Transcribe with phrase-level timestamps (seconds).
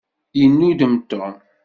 [0.39, 1.33] Yennudem Tom.